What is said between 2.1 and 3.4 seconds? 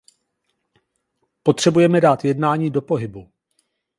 jednání do pohybu.